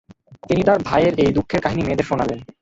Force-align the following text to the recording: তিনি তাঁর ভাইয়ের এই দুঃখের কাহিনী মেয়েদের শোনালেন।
তিনি 0.47 0.61
তাঁর 0.67 0.79
ভাইয়ের 0.87 1.13
এই 1.23 1.31
দুঃখের 1.37 1.63
কাহিনী 1.65 1.81
মেয়েদের 1.83 2.07
শোনালেন। 2.09 2.39